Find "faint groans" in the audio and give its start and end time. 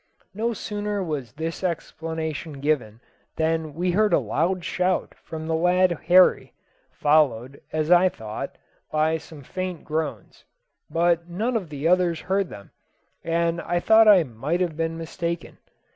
9.43-10.43